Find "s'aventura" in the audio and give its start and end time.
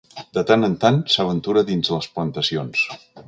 1.17-1.63